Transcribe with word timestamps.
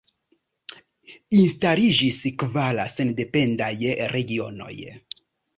Instaliĝis 1.41 2.17
kvar 2.45 2.81
sendependaj 2.97 3.71
regionoj. 4.17 4.77